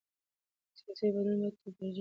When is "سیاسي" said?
0.77-1.05